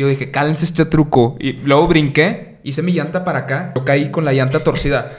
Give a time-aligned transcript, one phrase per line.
[0.00, 1.36] Y yo dije, cálense este truco.
[1.38, 3.74] Y luego brinqué, hice mi llanta para acá.
[3.76, 5.12] Yo caí con la llanta torcida.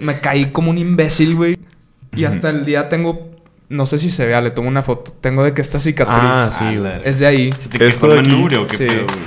[0.00, 1.56] Me caí como un imbécil, güey.
[2.16, 3.30] Y hasta el día tengo.
[3.68, 5.12] No sé si se vea, le tomo una foto.
[5.20, 6.16] Tengo de que esta cicatriz.
[6.20, 6.82] Ah, sí, Ah, güey.
[6.82, 7.50] la- Es de ahí.
[7.70, 8.86] ¿Te Esto de aquí, manubrio o qué sí.
[8.86, 9.18] pedo, güey?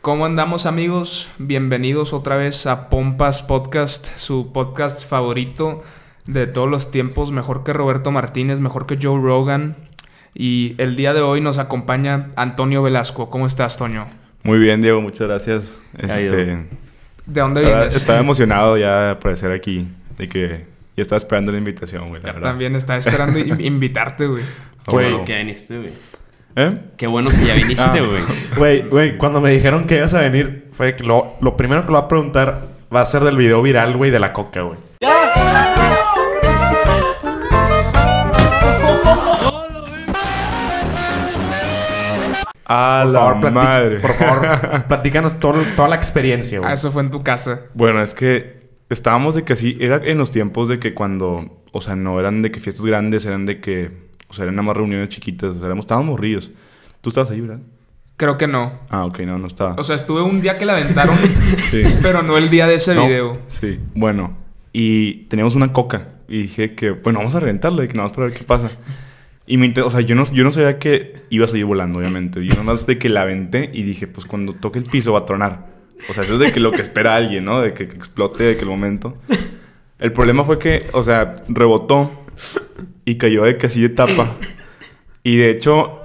[0.00, 1.30] ¿Cómo andamos amigos?
[1.38, 5.82] Bienvenidos otra vez a Pompas Podcast, su podcast favorito
[6.26, 9.74] de todos los tiempos, mejor que Roberto Martínez, mejor que Joe Rogan.
[10.34, 13.28] Y el día de hoy nos acompaña Antonio Velasco.
[13.28, 14.06] ¿Cómo estás, Toño?
[14.44, 15.78] Muy bien, Diego, muchas gracias.
[15.98, 16.34] Este,
[17.26, 17.94] ¿De dónde vienes?
[17.94, 19.86] estaba emocionado ya de aparecer aquí.
[20.18, 20.64] De que
[20.96, 22.50] ya estaba esperando la invitación, güey, la Ya verdad.
[22.50, 24.42] También estaba esperando in- invitarte, güey.
[24.42, 25.24] Ah, Qué bueno bueno.
[25.26, 25.92] que ya viniste, güey.
[26.56, 26.78] ¿Eh?
[26.96, 27.92] Qué bueno que ya viniste, Ah.
[27.92, 28.22] güey.
[28.56, 31.88] Güey, güey, cuando me dijeron que ibas a venir, fue que lo, lo primero que
[31.88, 34.78] lo va a preguntar va a ser del video viral, güey, de la coca, güey.
[42.64, 43.98] A Por la favor, madre.
[44.00, 46.74] por favor, platícanos todo- toda la experiencia, Ah, güey.
[46.74, 47.62] eso fue en tu casa.
[47.74, 51.80] Bueno, es que estábamos de que así, era en los tiempos de que cuando, o
[51.80, 53.90] sea, no eran de que fiestas grandes, eran de que,
[54.28, 56.52] o sea, eran nada más reuniones chiquitas, o sea, éramos, estábamos ríos.
[57.00, 57.60] Tú estabas ahí, ¿verdad?
[58.16, 58.78] Creo que no.
[58.90, 59.74] Ah, ok, no, no estaba.
[59.76, 61.16] O sea, estuve un día que la aventaron,
[61.70, 61.82] sí.
[62.02, 63.38] pero no el día de ese No, video.
[63.48, 64.36] Sí, bueno.
[64.72, 66.08] Y teníamos una coca.
[66.28, 68.70] Y dije que, bueno, vamos a reventarla y que nada más para ver qué pasa.
[69.46, 72.40] Y me o sea, yo no, yo no sabía que iba a salir volando, obviamente.
[72.44, 75.20] Yo nada más de que la aventé y dije, pues cuando toque el piso va
[75.20, 75.72] a tronar.
[76.08, 77.60] O sea, eso es de que lo que espera alguien, ¿no?
[77.60, 79.14] De que, que explote, de que el momento.
[79.98, 82.10] El problema fue que, o sea, rebotó
[83.04, 84.36] y cayó de que así de tapa.
[85.22, 86.00] Y de hecho,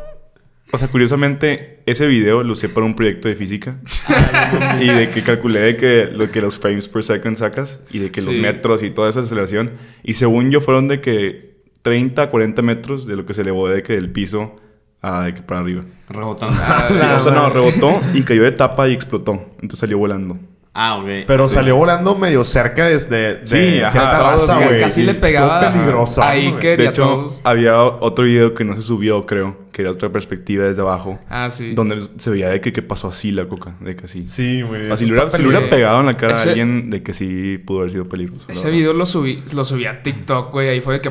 [0.72, 3.80] o sea, curiosamente, ese video lo usé para un proyecto de física.
[4.82, 8.12] y de que calculé de que lo que los frames per second sacas y de
[8.12, 8.40] que los Sí.
[8.42, 9.72] metros y toda esa aceleración.
[10.04, 11.57] Y según yo fueron de que
[11.88, 14.56] 30, 40 metros de lo que se elevó de que del piso
[15.02, 15.84] a de que para arriba.
[16.10, 16.56] Rebotando.
[16.90, 19.34] Sí, o sea, no, rebotó y cayó de tapa y explotó.
[19.62, 20.38] Entonces salió volando.
[20.80, 21.24] Ah, ok.
[21.26, 21.56] Pero Sí.
[21.56, 23.56] salió volando medio cerca desde de Sí,
[23.90, 24.80] cierta raza, güey.
[24.80, 26.22] Casi le estuvo pegaba peligroso.
[26.24, 26.60] ahí güey.
[26.60, 27.42] que- De hecho, todos.
[27.44, 31.18] había otro video que no se subió, creo, que era otra perspectiva desde abajo.
[31.30, 31.74] Ah, sí.
[31.74, 34.28] Donde se veía de que, que pasó así la coca, de que así.
[34.28, 34.92] Sí, güey.
[34.92, 35.70] Así le hubiera, está si le hubiera peligroso.
[35.76, 38.46] pegado en la cara Ese- a alguien de que sí pudo haber sido peligroso.
[38.48, 40.70] Ese video lo subí, lo subí a TikTok, güey.
[40.70, 41.10] Ahí fue de que...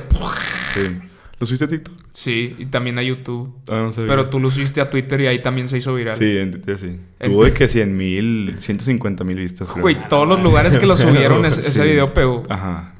[0.77, 0.99] Sí.
[1.39, 1.95] ¿Lo subiste a TikTok?
[2.15, 3.55] Sí, y también a YouTube.
[3.69, 4.09] Ah, no sabía.
[4.09, 6.15] Pero tú lo subiste a Twitter y ahí también se hizo viral.
[6.15, 6.99] Sí, en Twitter sí.
[7.21, 9.83] En- Tuvo de que 100 mil, 150 mil vistas, creo.
[9.83, 11.81] Güey, todos los lugares que lo subieron, ese, ese Sí.
[11.83, 12.43] video pegó.
[12.49, 12.95] Ajá.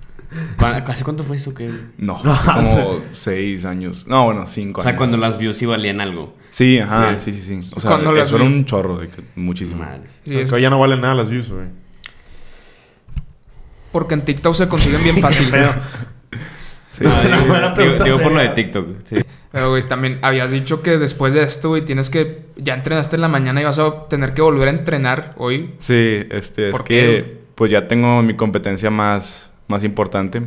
[0.59, 1.71] ¿Cuá- ¿Hace cuánto fue eso, qué?
[1.97, 4.07] No, hace como 6 años.
[4.07, 4.91] No, bueno, 5 O años.
[4.91, 6.37] sea, cuando las views sí valían algo.
[6.51, 7.71] Sí, ajá, sí, sí, sí.
[7.75, 9.83] O sea, Cuando las eso era views- un chorro, de que muchísimo.
[9.83, 10.03] Madre.
[10.25, 11.69] Sí, es ya no valen nada las views, güey.
[13.93, 15.49] porque en TikTok se consiguen bien fácil.
[15.51, 15.73] Pero,
[16.97, 17.05] Sí.
[17.07, 17.23] Ah,
[17.77, 18.49] digo, digo- digo por lo de.
[18.51, 18.87] TikTok.
[19.05, 19.17] Sí.
[19.53, 22.47] Pero, güey, también habías dicho que después de esto, güey, tienes que...
[22.57, 25.75] Ya entrenaste en la mañana y vas a tener que volver a entrenar hoy.
[25.79, 30.43] Sí, este, es ¿Por que pues ya tengo mi competencia más, más importante,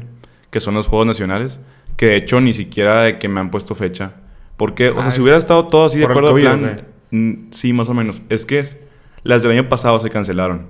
[0.51, 1.59] que son los Juegos Nacionales,
[1.97, 4.13] que de hecho ni siquiera de que me han puesto fecha.
[4.57, 6.59] Porque, o Ah, sea, si es- hubiera estado todo así de ¿Por el acuerdo al
[6.59, 8.21] plan, sí, más o menos.
[8.29, 8.83] Es que es,
[9.23, 10.67] las del año pasado se cancelaron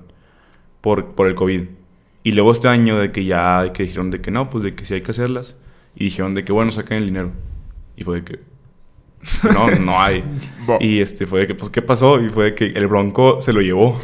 [0.81, 1.63] por, por el COVID.
[2.23, 4.75] Y luego este año de que ya, de que dijeron de que no, pues de
[4.75, 5.57] que sí hay que hacerlas.
[5.99, 7.31] Y dijeron de que bueno, saquen el dinero.
[7.95, 8.39] Y fue de que
[9.53, 10.23] no, no hay.
[10.79, 12.21] y este fue de que, pues, ¿qué pasó?
[12.21, 13.99] Y fue de que el Bronco se lo llevó.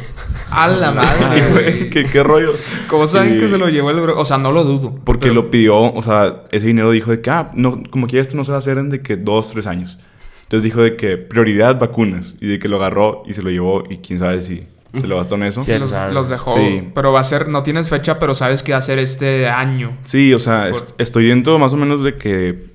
[0.50, 1.42] ¡A la Y madre!
[1.42, 1.90] fue, güey!
[1.90, 2.52] ¿qué, qué rollo?
[2.88, 4.20] ¿Cómo saben Y- que se lo llevó el bro?
[4.20, 4.94] O sea, no lo dudo.
[5.04, 8.20] Porque pero- lo pidió, o sea, ese dinero dijo de que, ah, no, como que
[8.20, 9.98] esto no se va a hacer en de que dos, tres años.
[10.42, 12.36] Entonces dijo de que prioridad vacunas.
[12.40, 14.66] Y de que lo agarró y se lo llevó y quién sabe si
[15.00, 15.64] se lo gastó en eso.
[15.64, 16.54] ¿Quién los, los dejó.
[16.56, 16.88] Sí.
[16.94, 17.48] Pero va a ser...
[17.48, 19.96] No tienes fecha, pero sabes que va a ser este año.
[20.04, 22.66] Sí, o sea, Por- est- estoy dentro más o menos de que,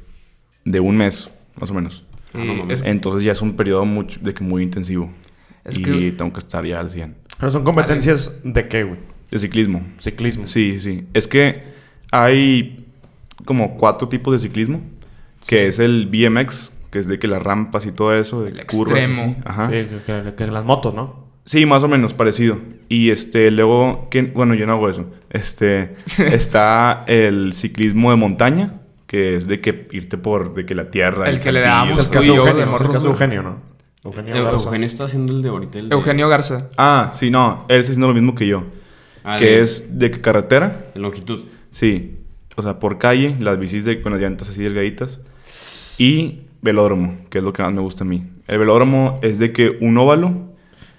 [0.66, 1.30] de un mes,
[1.60, 2.04] más o menos.
[2.34, 5.12] Y Ah, no es, Entonces ya es un periodo mucho, de que muy intensivo.
[5.66, 6.12] es y que...
[6.18, 7.16] tengo que estar ya al 100.
[7.38, 8.98] pero son competencias de qué, güey?
[9.30, 9.81] De ciclismo.
[9.98, 10.48] Ciclismo.
[10.48, 11.06] Sí, sí.
[11.14, 11.64] Es que
[12.12, 12.86] hay
[13.46, 14.81] como cuatro tipos de ciclismo.
[15.48, 18.66] Que es el BMX, que es de que las rampas y todo eso, de El
[18.68, 18.98] curvas.
[19.00, 19.24] extremo.
[19.24, 19.42] así.
[19.45, 19.68] Ajá.
[19.69, 19.74] Sí,
[20.06, 21.20] que, que- que las motos, ¿no?
[21.46, 22.60] Sí, más o menos, parecido.
[22.88, 24.22] Y este, luego, ¿qué?
[24.24, 25.06] bueno, yo no hago eso.
[25.30, 30.90] Este, está el ciclismo de montaña, que es de que irte por, de que la
[30.92, 31.30] tierra.
[31.30, 32.66] El y que le el yo de Eugenio, el de
[33.00, 33.06] ¿no?
[33.06, 33.58] Eugenio, ¿no?
[34.04, 34.66] Eugenio Eu- Garza.
[34.66, 35.80] Eugenio está haciendo el de ahorita.
[35.80, 36.70] El de- Eugenio Garza.
[36.78, 38.64] Ah, sí, no, él está haciendo lo mismo que yo.
[39.24, 41.44] Ah, que de- es de que carretera, de longitud.
[41.72, 42.18] sí.
[42.58, 45.22] O sea, por calle, las bicis de, con las llantas así delgaditas.
[45.98, 48.24] Y velódromo, que es lo que más me gusta a mí.
[48.48, 50.50] El velódromo es de que un óvalo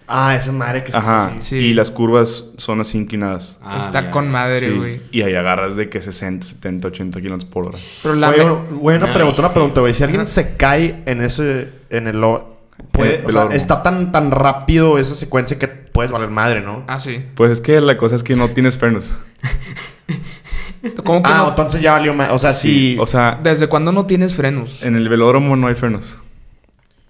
[0.06, 1.26] Ah, esa madre que está Ajá.
[1.26, 1.36] así.
[1.40, 1.56] Sí.
[1.56, 3.56] Y las curvas son así inclinadas.
[3.62, 4.70] Ah, Está con madre, Sí.
[4.76, 5.00] güey.
[5.10, 7.78] Y ahí agarras de que 60, 70, 80 kilómetros por hora.
[8.02, 9.54] Pero la Oye, me- güey, una Ay, pregunta, una sí.
[9.54, 9.94] pregunta, güey.
[9.94, 10.30] Si alguien Ajá.
[10.30, 11.68] se cae en ese...
[11.90, 12.20] En el...
[12.20, 12.58] lo-
[12.90, 16.84] puede- el o sea, está tan, tan rápido esa secuencia que puedes valer madre, ¿no?
[16.88, 17.24] Ah, sí.
[17.34, 19.14] Pues es que la cosa es que no tienes frenos.
[21.04, 21.48] ¿Cómo que Ah, no?
[21.50, 22.32] entonces ya valió más.
[22.32, 22.96] O sea, sí.
[22.98, 24.82] O sea, ¿Desde cuándo no tienes frenos?
[24.82, 26.18] en el velódromo no hay frenos.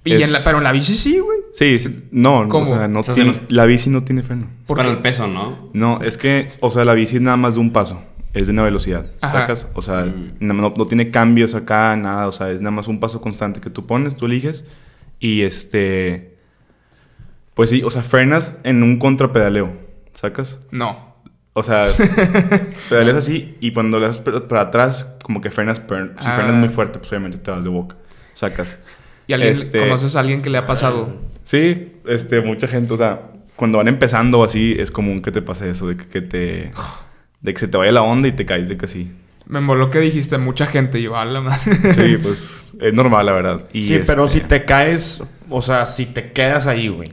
[0.05, 1.39] Y en es- la- pero en la bici sí, güey.
[1.53, 1.77] Sí,
[2.11, 2.63] no, ¿Cómo?
[2.63, 4.49] o sea, no O sea, tiene- se nos- la bici no tiene freno.
[4.67, 4.95] ¿Por Para qué?
[4.97, 5.71] el peso, ¿no?
[5.75, 8.03] No, es que, o sea, la bici es nada más de un paso.
[8.33, 9.41] Es de una velocidad, Ajá.
[9.41, 9.69] ¿sacas?
[9.75, 10.33] O sea, Mm.
[10.41, 12.27] no, no- tiene cambios acá, nada.
[12.27, 14.65] O sea, es nada más un paso constante que tú pones, tú eliges.
[15.21, 16.37] Y este...
[17.55, 19.73] Pues sí, o sea, frenas en un contrapedaleo,
[20.15, 20.59] ¿sacas?
[20.71, 21.13] No.
[21.53, 21.87] O sea,
[22.89, 26.33] pedaleas así y cuando le das para, para atrás, como que frenas, pero si Ah.
[26.33, 27.97] frenas muy fuerte, pues obviamente te vas de boca,
[28.33, 28.79] sacas.
[29.27, 31.15] ¿Y alguien, Este- conoces a alguien que le ha pasado?
[31.43, 35.71] Sí, este, mucha gente, o sea, cuando van empezando así, es común que te pase
[35.71, 36.73] eso, de que, que te...
[37.41, 39.11] De que se te vaya la onda y te caes de que sí.
[39.47, 41.01] Me moló que dijiste mucha gente.
[41.01, 41.93] Y la madre.
[41.93, 43.65] Sí, pues es normal, la verdad.
[43.73, 47.09] Y sí, pero este, si te caes, o sea, si te quedas ahí, güey.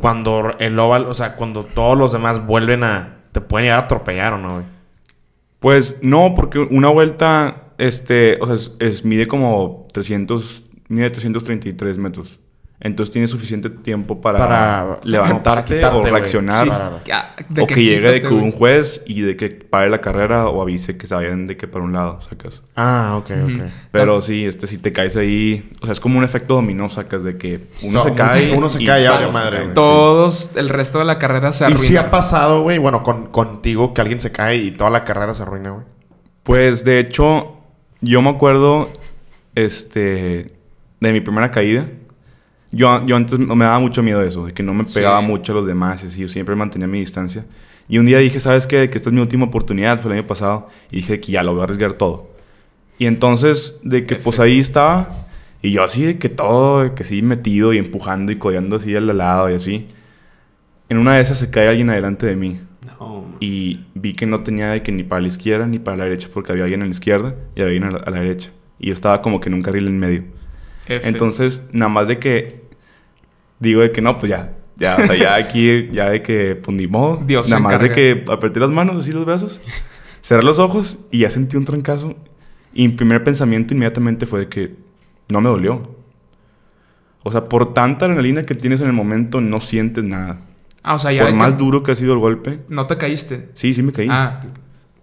[0.00, 3.18] Cuando el oval, o sea, cuando todos los demás vuelven a.
[3.30, 4.64] Te pueden llegar a atropellar o no, güey.
[5.60, 11.98] Pues no, porque una vuelta, este, o sea, es, es- mide como 300, mide 333
[11.98, 12.40] metros.
[12.78, 17.00] Entonces tienes suficiente tiempo para, Para- levantarte para quitarte, o reaccionar.
[17.06, 17.10] Sí.
[17.48, 20.60] De o que, llegue de que un juez y de que pare la carrera o
[20.60, 22.62] avise que se vayan de que para un lado, sacas.
[22.76, 23.56] Ah, ok, Ujú.
[23.56, 23.70] ok.
[23.92, 27.24] Pero sí, este, si te caes ahí, o sea, es como un efecto dominó, sacas
[27.24, 28.52] de que uno No, se cae.
[28.56, 29.66] uno se y cae, se madre, caen, güey.
[29.68, 29.72] sí.
[29.74, 31.82] Todos, el resto de la carrera se Y arruina.
[31.82, 35.32] si ha pasado, güey, bueno, con, contigo que alguien se cae y toda la carrera
[35.32, 35.86] se arruina, güey.
[36.42, 37.56] Pues de hecho,
[38.02, 38.90] yo me acuerdo,
[39.54, 40.46] este,
[41.00, 41.88] de mi primera caída.
[42.72, 45.26] Yo, yo antes me daba mucho miedo de eso, de que no me pegaba Sí.
[45.26, 47.44] mucho a los demás y así, yo siempre mantenía mi distancia.
[47.88, 48.90] Y un día dije, ¿sabes qué?
[48.90, 51.52] Que esta es mi última oportunidad, fue el año pasado, y dije que ya lo
[51.52, 52.30] voy a arriesgar todo.
[52.98, 55.26] Y entonces, de que pues ahí estaba,
[55.62, 58.94] y yo así de que todo, de que sí metido y empujando y codeando así
[58.96, 59.86] al lado y así.
[60.88, 62.58] En una de esas se cae alguien adelante de mí.
[62.98, 63.24] No.
[63.40, 66.28] Y vi que no tenía de que ni para la izquierda ni para la derecha,
[66.32, 68.50] porque había alguien a la izquierda y había alguien a la, a la derecha.
[68.78, 70.22] Y yo estaba como que en un carril en medio.
[70.88, 71.08] F.
[71.08, 72.66] Entonces, nada más de que
[73.58, 74.52] digo de que no, pues ya.
[74.76, 77.22] Ya, o sea, ya aquí, ya de que, pues ni modo.
[77.24, 79.60] Dios se Nada más de que apreté las manos, así los brazos,
[80.20, 82.14] cerré los ojos y ya sentí un trancazo.
[82.74, 84.74] Y mi primer pensamiento inmediatamente fue de que
[85.30, 85.96] no me dolió.
[87.22, 90.40] O sea, por tanta adrenalina que tienes en el momento, no sientes nada.
[90.82, 92.96] Ah, o sea, ya Por más que duro que ha sido el golpe, no te
[92.96, 93.48] caíste.
[93.54, 94.08] sí, sí me caí.
[94.10, 94.40] Ah,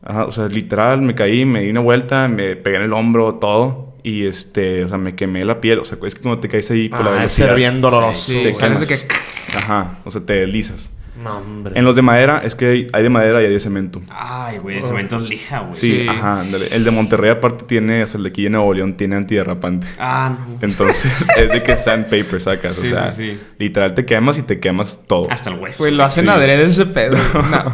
[0.05, 3.35] Ajá, o sea, literal, me caí, me di una vuelta, me pegué en el hombro,
[3.35, 3.92] todo.
[4.03, 5.79] Y este, o sea, me quemé la piel.
[5.79, 7.47] O sea, es que cuando te caes ahí por la Ah, es velocidad.
[7.47, 8.31] ser bien doloroso.
[8.33, 8.81] sí, te o sea, quemas.
[8.81, 9.13] es de que...
[9.57, 10.91] Ajá, o sea, te deslizas.
[11.15, 11.73] No, hombre.
[11.77, 14.01] En los de madera, es que hay- de madera y hay de cemento.
[14.09, 15.75] Ay, güey, el cemento es lija, güey.
[15.75, 16.07] Sí, Sí.
[16.09, 16.65] ajá, ándale.
[16.71, 19.85] El de Monterrey, aparte, tiene, o sea, el de aquí de Nuevo León tiene antiderrapante.
[19.99, 20.57] Ah, no.
[20.61, 22.77] Entonces, es de que sandpaper sacas.
[22.79, 23.39] o Sí, sea, sí, sí.
[23.59, 25.31] literal te quemas y te quemas todo.
[25.31, 25.77] Hasta el hueso.
[25.77, 26.29] Pues lo hacen Sí.
[26.31, 27.15] adrede ese pedo.
[27.51, 27.73] No.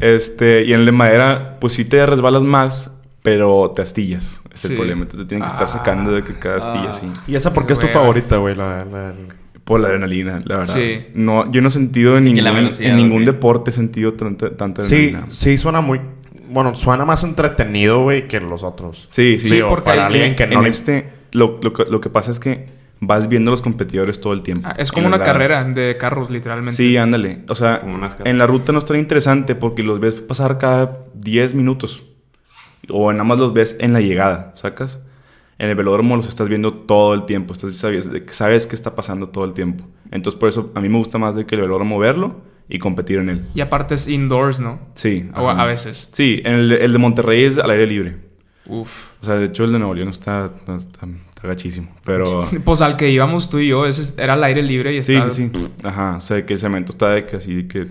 [0.00, 2.90] Este, y en el de madera, pues sí te resbalas más,
[3.22, 4.42] pero te astillas.
[4.52, 4.68] Es Sí.
[4.68, 5.02] el problema.
[5.02, 5.56] Entonces te tienen que Ah.
[5.56, 6.90] estar sacando de que cada astilla Ah.
[6.90, 7.06] así.
[7.26, 8.54] ¿Y esa por qué es tu favorita, güey?
[8.54, 9.14] La, la-
[9.64, 10.74] Por la adrenalina, la verdad.
[10.74, 11.06] Sí.
[11.14, 14.94] No, yo no he sentido en ningún, en ningún deporte he sentido tanta, tanta Sí,
[14.94, 15.26] adrenalina.
[15.30, 16.00] sí, suena muy...
[16.48, 19.06] Bueno, suena más entretenido, güey, que los otros.
[19.08, 19.48] Sí, sí.
[19.48, 20.62] Sí, porque para es alguien que en no...
[20.62, 22.66] le- este, lo, lo que- lo que pasa es que
[22.98, 24.66] vas viendo a los competidores todo el tiempo.
[24.68, 26.74] Ah, es En como una carrera de carros, literalmente.
[26.74, 27.44] Sí, ándale.
[27.48, 27.80] O sea,
[28.24, 32.02] en la ruta no es tan interesante porque los ves pasar cada 10 minutos.
[32.88, 35.00] O nada más los ves en la llegada, ¿sacas?
[35.58, 37.52] En el velódromo los estás viendo todo el tiempo.
[37.52, 39.84] Estás, sabes, sabes qué está pasando todo el tiempo.
[40.10, 43.18] Entonces, por eso a mí me gusta más de que el velódromo verlo y competir
[43.18, 43.46] en él.
[43.54, 44.80] Y aparte es indoors, ¿no?
[44.94, 45.28] Sí.
[45.36, 46.08] O a veces.
[46.12, 48.16] Sí, en el, el de Monterrey es al aire libre.
[48.66, 49.08] Uf.
[49.20, 51.88] O sea, de hecho el de Nuevo León está, está, está- está gachísimo.
[52.04, 52.48] Pero...
[52.64, 55.30] Pues al que íbamos tú y yo, ese era al aire libre y Sí, estaba...
[55.32, 55.68] sí, sí.
[55.84, 56.16] Ajá.
[56.16, 57.86] O sea, que el cemento está de que así, que,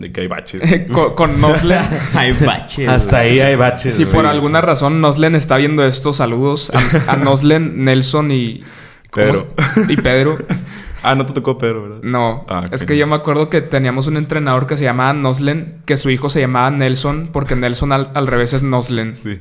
[0.00, 0.60] de que hay baches.
[0.90, 1.78] con, con Noslen.
[2.14, 2.88] Hay baches.
[2.88, 3.94] Hasta ahí hay baches.
[3.94, 6.72] Si por alguna razón Noslen está viendo esto, saludos
[7.06, 8.64] a, a Noslen, Nelson y...
[9.10, 9.46] ¿cómo Pedro.
[9.86, 10.38] se- Y Pedro.
[11.02, 11.98] ah, no te tocó Pedro, ¿verdad?
[12.02, 15.82] No, Ah, es que yo me acuerdo que teníamos un entrenador que se llamaba Noslen,
[15.84, 19.16] que su hijo se llamaba Nelson, porque Nelson al, al revés es Noslen.
[19.16, 19.38] Sí.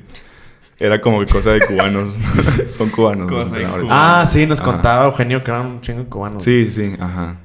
[0.77, 2.17] Era como que cosa de cubanos.
[2.67, 3.29] Son cubanos.
[3.31, 3.87] los entrenadores.
[3.89, 4.71] Ah, sí, nos Ajá.
[4.71, 6.43] contaba Eugenio que era un chingo de cubanos.
[6.43, 7.35] Sí, sí, ajá.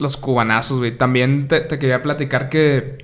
[0.00, 0.96] Los cubanazos, güey.
[0.96, 2.98] También te, te quería platicar que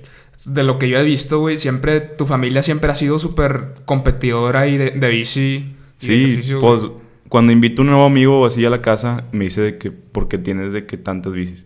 [0.45, 4.67] de lo que yo he visto, güey, siempre tu familia siempre ha sido súper competidora
[4.67, 5.75] y de, de bici.
[5.99, 6.59] de Sí, güey.
[6.59, 6.89] pues
[7.29, 10.27] cuando invito a un nuevo amigo así a la casa, me dice de que, ¿por
[10.27, 11.65] qué tienes de que tantas bicis?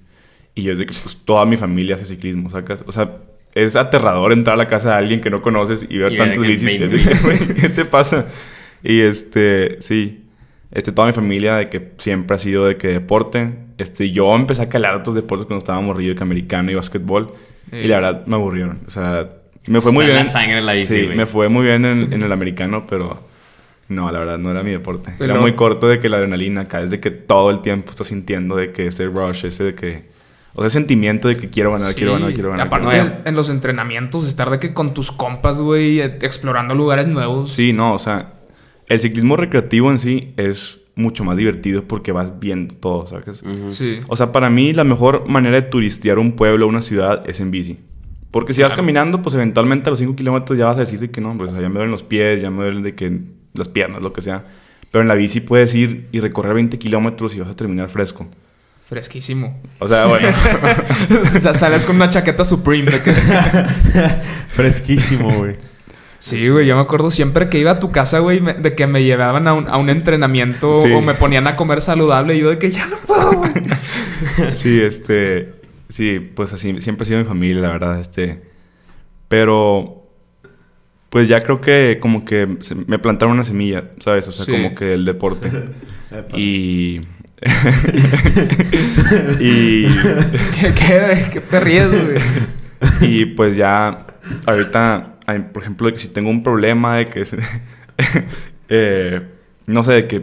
[0.55, 2.83] Y yo es de que pues, toda mi familia hace ciclismo, ¿sacas?
[2.87, 3.17] O sea,
[3.53, 6.41] es aterrador entrar a la casa de alguien que no conoces y ver Y tantas
[6.41, 6.79] bicis.
[6.79, 8.27] 20 Es de que, ¿Qué te pasa?
[8.83, 10.25] Y este, sí.
[10.71, 13.53] Este, toda mi familia de que siempre ha sido de que deporte.
[13.77, 17.33] Este, yo empecé a calar otros deportes cuando estaba morrido, que americano y básquetbol.
[17.71, 17.83] Eh.
[17.85, 18.81] Y la verdad me aburrieron.
[18.87, 19.29] O sea,
[19.67, 20.25] me fue muy Está en bien.
[20.25, 23.29] la sangre la bici, sí, me fue muy bien en, en el americano, pero
[23.87, 25.13] no, la verdad no era mi deporte.
[25.17, 27.91] Pero- Era muy corto de que la adrenalina acá es de que todo el tiempo
[27.91, 30.11] estás sintiendo de que ese rush, ese de que.
[30.53, 32.67] O sea, sentimiento de que quiero ganar, quiero ganar, quiero ganar.
[32.67, 33.21] Aparte, quiero ganar.
[33.25, 37.53] en los entrenamientos, estar de que con tus compas, güey, eh, explorando lugares nuevos.
[37.53, 38.33] Sí, no, o sea,
[38.89, 43.43] el ciclismo recreativo en sí es mucho más divertido porque vas viendo todo, ¿sabes?
[43.69, 43.99] Sí.
[44.07, 47.39] O sea, para mí la mejor manera de turistear un pueblo o una ciudad es
[47.39, 47.79] en bici.
[48.31, 51.11] Porque si vas caminando, pues eventualmente a los 5 kilómetros ya vas a decir de
[51.11, 53.19] que no, pues ya me duelen los pies, ya me duelen de que
[53.53, 54.45] las piernas, lo que sea.
[54.89, 58.27] Pero en la bici puedes ir y recorrer 20 kilómetros y vas a terminar fresco.
[58.87, 59.59] Fresquísimo.
[59.79, 60.27] O sea, bueno,
[61.21, 62.91] o sea, sales con una chaqueta Supreme.
[62.91, 63.13] que-
[64.49, 65.53] Fresquísimo, güey.
[66.23, 68.85] Sí, güey, yo me acuerdo siempre que iba a tu casa, güey, me- de que
[68.85, 70.91] me llevaban a un, a un entrenamiento Sí.
[70.91, 73.51] o me ponían a comer saludable y yo de que ya no puedo, güey.
[74.53, 75.55] sí, este,
[75.89, 78.43] sí, pues así, siempre ha sido mi familia, la verdad, este.
[79.29, 80.11] Pero,
[81.09, 84.27] pues ya creo que como que se- me plantaron una semilla, ¿sabes?
[84.27, 84.51] O sea, Sí.
[84.51, 85.49] como que el deporte.
[86.37, 87.01] y...
[89.39, 89.85] y...
[89.87, 92.17] ¿Qué, qué, qué te ríes, güey?
[93.01, 94.05] Y pues ya,
[94.45, 95.15] ahorita,
[95.53, 97.23] por ejemplo, de que si tengo un problema de que,
[98.69, 99.21] eh,
[99.67, 100.21] no sé, de que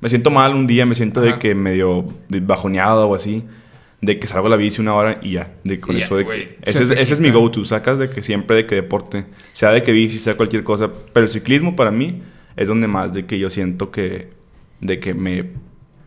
[0.00, 1.38] me siento mal un día, me siento de Ajá.
[1.38, 3.44] que medio bajoneado o así,
[4.00, 6.16] de que salgo a la bici una hora y ya, de con Y ya, eso
[6.16, 6.70] de güey, que...
[6.70, 9.70] se Ese es, ese es mi go-to, sacas de que siempre de que deporte, sea
[9.70, 12.22] de que bici, sea cualquier cosa, pero el ciclismo para mí
[12.56, 14.30] es donde más de que yo siento que,
[14.80, 15.50] de que me,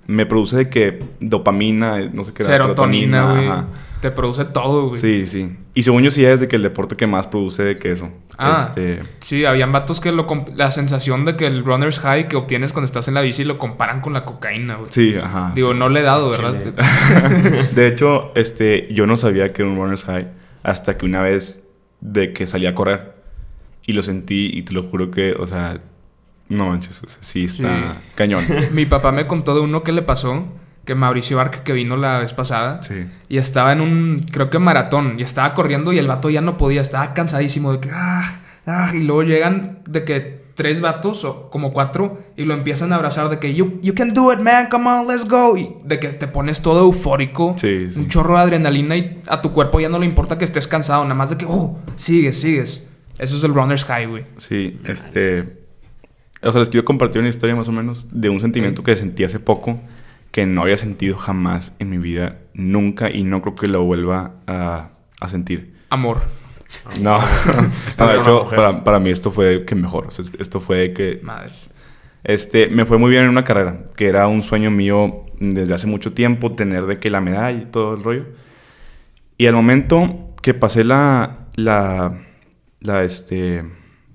[0.08, 3.68] me produce de que dopamina, no sé qué, Serotonina, ajá.
[4.02, 5.00] Te produce todo, güey.
[5.02, 5.58] Sí, sí.
[5.74, 8.10] Y según yo sí es de que el deporte que más produce de que eso.
[8.38, 8.68] Ah.
[8.70, 12.38] Este, Sí, habían vatos que lo comp- la sensación de que el runner's high que
[12.38, 14.88] obtienes cuando estás en la bici lo comparan con la cocaína, güey.
[14.90, 15.52] sí, ajá.
[15.54, 16.54] Digo, no le he dado, ¿verdad?
[17.76, 20.30] De hecho, este, yo no sabía que era un runner's high
[20.64, 21.68] hasta que una vez
[22.02, 23.16] de que salí a correr
[23.86, 25.80] y lo sentí y te lo juro que, o sea,
[26.48, 28.00] no manches, o sea, sí está Sí.
[28.16, 28.44] cañón.
[28.72, 30.46] Mi papá me contó de uno que le pasó,
[30.90, 33.06] que Mauricio Arque, que vino la vez pasada, Sí.
[33.30, 36.58] y estaba en un, creo que maratón, y estaba corriendo y el vato ya no
[36.58, 41.52] podía, estaba cansadísimo de que, ah, ah, y luego llegan de que tres vatos o
[41.52, 44.66] como cuatro y lo empiezan a abrazar de que, you, you can do it, man,
[44.72, 48.00] come on, let's go, y de que te pones todo eufórico, Sí, sí.
[48.00, 51.04] un chorro de adrenalina y a tu cuerpo ya no le importa que estés cansado,
[51.04, 52.90] nada más de que, oh, sigues, sigues.
[53.20, 54.24] Eso es el runner's high, güey.
[54.38, 55.60] Sí, este...
[56.42, 59.24] O sea, les quiero compartir una historia más o menos de un sentimiento que sentí
[59.26, 59.80] hace poco
[60.32, 64.36] que no había sentido jamás en mi vida, nunca, y no creo que lo vuelva
[64.48, 65.76] a, a sentir.
[65.90, 66.22] Amor.
[67.02, 67.20] No,
[67.98, 70.08] de hecho, para, para mí esto fue que mejor.
[70.08, 71.72] O sea, esto fue de que Madres.
[72.24, 75.88] este, me fue muy bien en una carrera, que era un sueño mío desde hace
[75.88, 78.26] mucho tiempo, tener de que la medalla y todo el rollo.
[79.38, 82.22] Y al momento que pasé la, la,
[82.82, 83.64] la, este,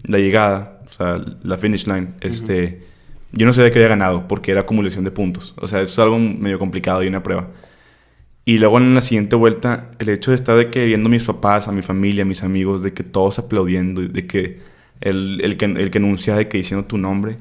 [0.02, 2.87] la llegada, o sea, la finish line, este,
[3.36, 5.54] yo no sabía que había ganado porque era acumulación de puntos.
[5.58, 7.48] O sea, es algo medio complicado y una prueba.
[8.46, 11.24] Y luego en la siguiente vuelta, el hecho de estar de que viendo a mis
[11.24, 14.60] papás, a mi familia, a mis amigos, de que todos aplaudiendo, y de que
[15.00, 17.36] el, el que el que anuncia de que diciendo tu nombre,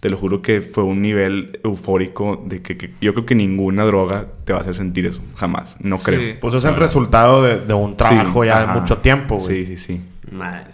[0.00, 3.84] te lo juro que fue un nivel eufórico de que, que yo creo que ninguna
[3.84, 6.04] droga te va a hacer sentir eso, jamás, no Sí.
[6.06, 6.36] creo.
[6.40, 8.74] Pues es el resultado de, de un trabajo Sí, ya ajá.
[8.74, 9.66] de mucho tiempo, güey.
[9.66, 10.00] Sí, sí, sí.
[10.32, 10.66] Madre.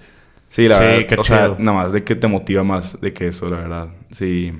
[0.52, 1.06] Sí, la Sí, verdad.
[1.08, 1.56] qué o sea, chido.
[1.60, 3.88] nada más de que te motiva más de que eso, la verdad.
[4.10, 4.52] Sí.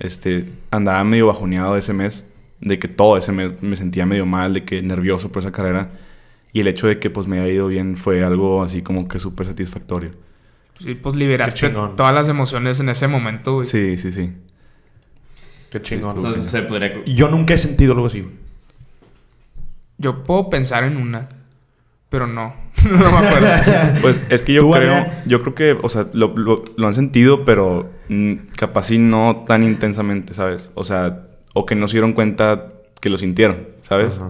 [0.00, 2.24] Este, andaba medio bajoneado ese mes.
[2.60, 5.92] De que todo ese mes me sentía medio mal, de que nervioso por esa carrera.
[6.52, 9.20] Y el hecho de que pues me haya ido bien fue algo así como que
[9.20, 10.10] súper satisfactorio.
[10.80, 13.66] Sí, pues liberaste todas las emociones en ese momento, güey.
[13.66, 14.32] Sí, sí, sí.
[15.70, 16.16] Qué chingón.
[16.16, 17.02] Entonces se podría...
[17.06, 18.34] Y Yo nunca he sentido algo así, güey.
[19.98, 21.28] Yo puedo pensar en una,
[22.14, 22.54] pero no.
[22.88, 23.48] no me acuerdo.
[24.02, 25.22] Pues es que yo ¿Tú, creo, Adrián?
[25.26, 29.42] yo creo que, o sea, lo, lo- lo han sentido, pero mm, capaz sí no
[29.48, 30.70] tan intensamente, ¿sabes?
[30.74, 32.66] O sea, o que no se dieron cuenta
[33.00, 34.18] que lo sintieron, ¿sabes?
[34.18, 34.28] Ajá.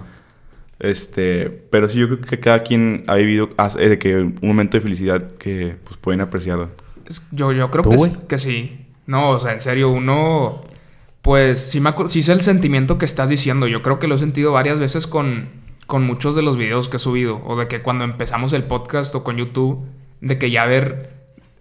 [0.79, 4.35] Este, pero sí, yo creo que cada quien ha vivido has- eh, de que un
[4.43, 6.71] momento de felicidad que pues pueden apreciarlo.
[7.07, 8.87] Es- yo, yo creo ¿Tú, que, sí.
[9.07, 10.63] No, o sea, en serio, uno.
[11.23, 13.67] Pues sí, me sí sé el sentimiento que estás diciendo.
[13.67, 15.49] Yo creo que lo he sentido varias veces con,
[15.87, 17.43] con muchos de los videos que he subido.
[17.45, 19.87] O de que cuando empezamos el podcast o con YouTube,
[20.21, 21.13] de que ya ver.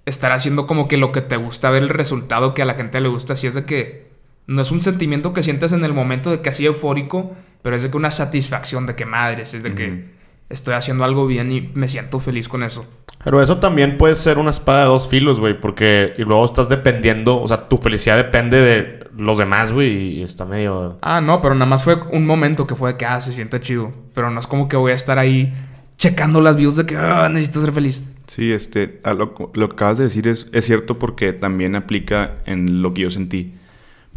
[0.06, 3.00] Estar haciendo como que lo que te gusta, ver el resultado que a la gente
[3.00, 3.36] le gusta.
[3.36, 4.12] Si es de que.
[4.46, 7.84] No es un sentimiento que sientes en el momento de que así eufórico, pero es
[7.84, 10.06] de que una satisfacción de que madres, es de que.
[10.54, 12.86] Estoy haciendo algo bien y me siento feliz con eso.
[13.24, 15.60] Pero eso también puede ser una espada de dos filos, güey.
[15.60, 20.20] Porque y luego estás dependiendo, o sea, tu felicidad depende de los demás, güey.
[20.20, 20.98] Y está medio.
[21.02, 23.60] Ah, no, pero nada más fue un momento que fue de que, ah, se siente
[23.60, 23.92] chido.
[24.14, 25.54] Pero no es como que voy a estar ahí
[25.98, 28.04] checando las views de que, ah, necesito ser feliz.
[28.28, 32.38] Sí, este, a lo, lo que acabas de decir es, es cierto porque también aplica
[32.46, 33.54] en lo que yo sentí.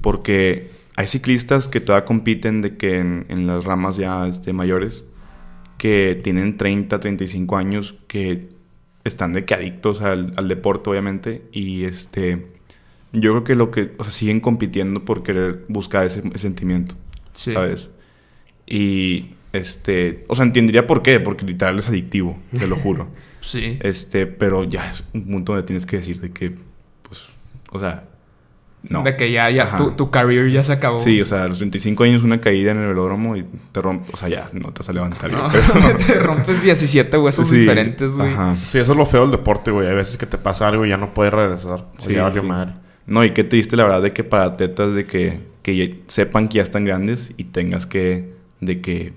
[0.00, 5.07] Porque hay ciclistas que todavía compiten de que en, en las ramas ya este, mayores,
[5.78, 8.49] que tienen 30, 35 años, que
[9.04, 11.42] están de que adictos al, al deporte, obviamente.
[11.52, 12.47] Y este,
[13.12, 16.95] yo creo que lo que, o sea, siguen compitiendo por querer buscar ese, ese sentimiento,
[17.35, 17.52] Sí.
[17.52, 17.90] ¿sabes?
[18.66, 23.09] Y este, o sea, entendería por qué, porque literal es adictivo, te lo juro.
[23.42, 23.78] Sí.
[23.80, 26.56] Este, pero ya es un punto donde tienes que decir de que,
[27.02, 27.28] pues,
[27.71, 28.09] o sea,
[28.88, 29.02] no.
[29.02, 30.97] De que ya, ya, tu, tu career ya se acabó.
[30.97, 34.14] Sí, o sea, a los 25 años una caída en el velódromo y te rompes,
[34.14, 35.33] o sea, ya no te vas a levantar.
[35.33, 35.49] No,
[36.07, 38.33] te rompes 17 huesos Sí, diferentes, güey.
[38.33, 38.57] Ajá.
[38.57, 39.88] Sí, eso es lo feo del deporte, güey.
[39.88, 41.85] Hay veces que te pasa algo y ya no puedes regresar.
[41.99, 42.47] Sí, ya valió sí.
[42.47, 42.73] madre.
[43.07, 46.49] No, y qué triste la verdad de que para atletas de que, que ya sepan
[46.49, 49.12] que ya están grandes y tengas que, de que,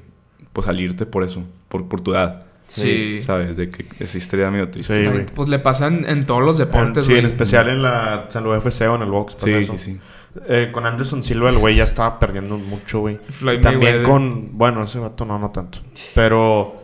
[0.54, 2.44] pues salirte por eso, por, por tu edad,
[2.76, 3.22] Sí.
[3.22, 3.58] ¿sabes?
[3.58, 5.06] De que esa historia medio triste.
[5.06, 5.26] Sí.
[5.34, 7.20] Pues le pasa en, en todos los deportes, sí, güey.
[7.20, 9.34] en especial en la, en la UFC o en el box.
[9.36, 9.78] pasa Sí, eso.
[9.78, 10.00] sí, sí.
[10.48, 13.18] Eh, con Anderson Silva, el güey ya estaba perdiendo mucho, güey.
[13.30, 14.04] Floyd También Mayweather.
[14.08, 14.58] con.
[14.58, 15.80] Bueno, ese vato no, no tanto.
[16.14, 16.76] Pero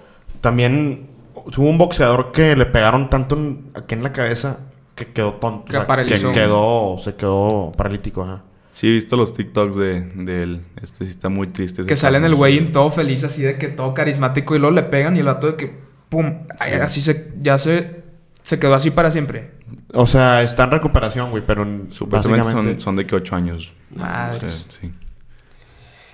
[0.42, 4.60] también hubo un boxeador que le pegaron tanto en- aquí en la cabeza
[4.96, 5.66] que quedó tonto.
[5.66, 6.32] Que O sea, paralizó.
[6.32, 8.42] quedó, se quedó paralítico, ajá.
[8.76, 10.62] Sí, he visto los TikToks de, de él.
[10.82, 11.84] Este sí está muy triste.
[11.86, 14.60] Que sale en caso, el güey en todo feliz, así de que todo carismático, y
[14.60, 15.74] luego le pegan y el vato de que,
[16.10, 16.72] pum, Sí.
[16.74, 18.04] así se, ya se,
[18.42, 19.52] se quedó así para siempre.
[19.94, 23.36] O sea, está en recuperación, güey, pero en- Supuestamente son, básicamente- son de que 8
[23.38, 23.74] años.
[23.96, 24.00] O
[24.34, 24.92] sea, sí.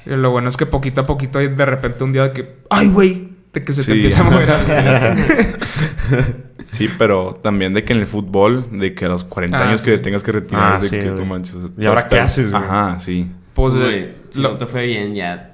[0.06, 2.90] Y lo bueno es que poquito a poquito, de repente un día de que, ay,
[2.90, 5.22] güey, de que se te empieza a mover algo.
[6.72, 9.82] Sí, pero también de que en el fútbol, de que a los 40 Ah, años
[9.82, 9.88] sí.
[9.88, 11.58] que te tengas que retirar, Ah, es de sí, que no manches.
[11.78, 12.64] ¿Y ahora tú qué haces, güey?
[12.64, 13.30] Ajá, sí.
[13.54, 15.51] Pues, Pues, eh, güey, si lo- no te fue bien, ya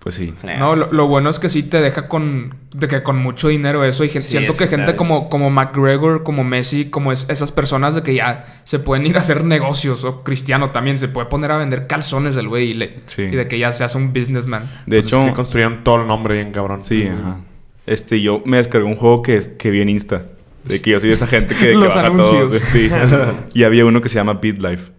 [0.00, 0.32] Pues sí.
[0.38, 0.60] fregas.
[0.60, 2.54] No, lo, lo bueno es que sí te deja con...
[2.74, 4.04] De que con mucho dinero eso.
[4.04, 7.94] Y Sí, siento es que gente como, como McGregor, como Messi, como es- esas personas
[7.96, 10.04] de que ya se pueden ir a hacer negocios.
[10.04, 10.98] O Cristiano también.
[10.98, 12.70] Se puede poner a vender calzones el güey.
[12.70, 13.22] Y, le- Sí.
[13.22, 14.62] y de que ya se hace un businessman.
[14.86, 16.84] De Pues es hecho, que construyeron todo el nombre bien cabrón.
[16.84, 17.38] sí, ajá.
[17.86, 20.26] Este, yo me descargué un juego que, es- que vi en Insta.
[20.64, 22.50] De que yo soy de esa gente que, que Los baja anuncios.
[22.50, 22.60] todo.
[22.60, 22.90] Sí.
[23.54, 24.92] y había uno que se llama BitLife.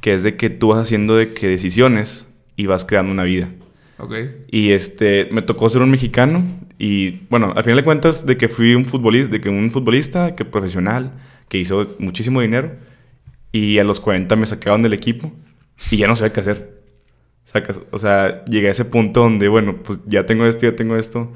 [0.00, 3.48] Que es de que tú vas haciendo de que decisiones y vas creando una vida.
[4.00, 4.14] Ok.
[4.50, 6.42] Y este, me tocó ser un mexicano.
[6.78, 10.34] Y bueno, al final de cuentas, de que fui un futbolista, de que un futbolista
[10.34, 11.12] que profesional,
[11.48, 12.76] que hizo muchísimo dinero.
[13.52, 15.32] Y a los 40 me sacaban del equipo
[15.90, 16.80] y ya no sabía qué hacer.
[17.44, 20.96] Sacas, o sea, llegué a ese punto donde, bueno, pues ya tengo esto, ya tengo
[20.96, 21.32] esto.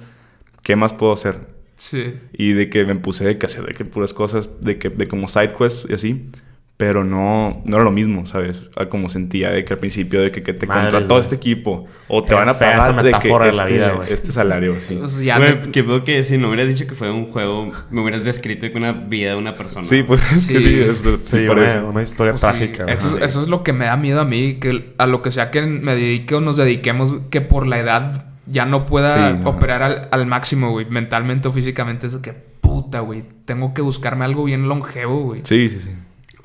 [0.62, 1.54] ¿Qué más puedo hacer?
[1.76, 2.14] Sí.
[2.32, 5.08] Y de que me puse de que hacer de que puras cosas, de que de
[5.08, 6.30] como side quests y así.
[6.76, 8.68] Pero no, no era lo mismo, ¿sabes?
[8.76, 11.86] A como sentía de que al principio de que, que te contrató este equipo.
[12.08, 14.12] O te van a pagar de que metáfora de la este, vida, güey.
[14.12, 14.98] este salario, sí.
[15.22, 18.00] Ya Güey, no- que veo que si no hubieras dicho que fue un juego, me
[18.00, 19.84] hubieras descrito con una vida de una persona.
[19.84, 20.66] Sí, pues es que Sí.
[20.68, 21.78] sí, es, sí, Sí, parece.
[21.78, 22.92] una, una historia Pues sí, trágica.
[22.92, 25.30] eso, es, eso es lo que me da miedo a mí, que a lo que
[25.30, 29.40] sea que me dedique o nos dediquemos, que por la edad ya no pueda Sí,
[29.44, 32.08] operar al, al máximo, güey, mentalmente o físicamente.
[32.08, 33.22] Eso que puta, güey.
[33.44, 35.40] Tengo que buscarme algo bien longevo, güey.
[35.44, 35.90] Sí, sí, sí.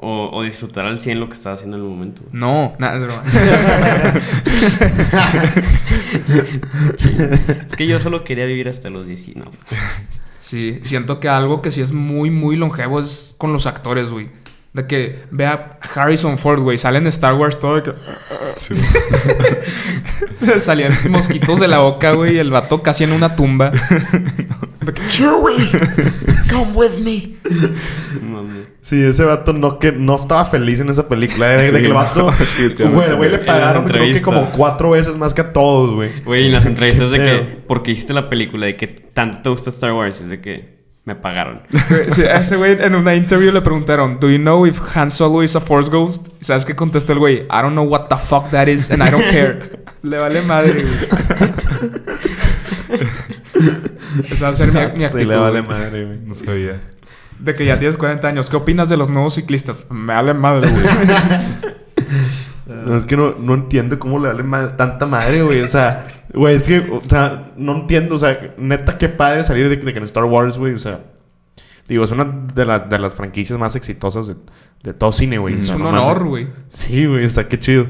[0.02, 2.22] O, o disfrutar al 100 lo que estás haciendo en el momento.
[2.32, 3.24] No, nada, es broma.
[7.68, 9.52] Es que yo solo quería vivir hasta los 19.
[10.40, 14.30] Sí, siento que algo que sí es muy, muy longevo es con los actores, güey.
[14.74, 17.94] De que vea Harrison Ford, güey, sale en Star Wars todo de que...
[18.56, 18.76] Sí.
[20.60, 23.72] Salían mosquitos de la boca, güey, y el vato casi en una tumba.
[24.90, 25.70] De que, Chewie,
[26.50, 27.36] come with me.
[28.22, 28.64] Mami.
[28.82, 31.48] Sí, ese vato no, que, no estaba feliz en esa película.
[31.50, 32.32] De, de Sí, que el vato...
[32.92, 36.24] Güey, güey, le pagaron creo que como cuatro veces más que a todos, güey.
[36.24, 37.24] Güey, en las entrevistas de que...
[37.24, 40.22] Pero- Porque hiciste la película de que tanto te gusta Star Wars.
[40.22, 41.62] Es de que me pagaron.
[42.10, 45.44] Sí, a ese güey en una interview le preguntaron, ¿Do you know if Han Solo
[45.44, 46.30] is a Force Ghost?
[46.42, 47.42] ¿Y sabes qué contestó el güey?
[47.42, 49.70] I don't know what the fuck that is and I don't care.
[50.02, 50.96] le vale madre, güey.
[54.32, 55.32] Esa va a ser mi, mi Sí, actitud.
[55.32, 56.20] le vale madre, güey.
[56.26, 56.82] No sabía.
[57.40, 58.50] De que ya tienes 40 años.
[58.50, 59.86] ¿Qué opinas de los nuevos ciclistas?
[59.90, 60.86] Me vale madre, güey.
[62.86, 65.62] No, es que no, no entiendo cómo le vale ma- tanta madre, güey.
[65.62, 68.16] O sea, güey, es que, o sea, no entiendo.
[68.16, 70.74] O sea, neta, qué padre salir de, de que en Star Wars, güey.
[70.74, 71.00] O sea,
[71.88, 74.36] digo, es una de, la- de las franquicias más exitosas de,
[74.84, 75.58] de todo cine, güey.
[75.60, 76.48] Es un no honor, güey.
[76.70, 77.88] Sí, güey, o sea, qué chido.